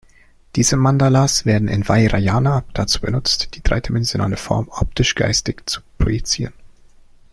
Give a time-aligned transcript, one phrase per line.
[0.55, 6.53] Diese Mandalas werden im Vajrayana dazu benutzt, die dreidimensionale Form optisch-geistig zu projizieren.